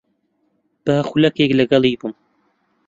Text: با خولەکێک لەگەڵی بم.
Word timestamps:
با 0.85 0.97
خولەکێک 1.07 1.51
لەگەڵی 1.59 1.93
بم. 2.01 2.13